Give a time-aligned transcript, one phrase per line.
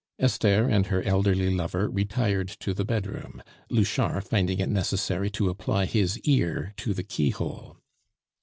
[0.17, 5.85] Esther and her elderly lover retired to the bedroom, Louchard finding it necessary to apply
[5.85, 7.77] his ear to the keyhole.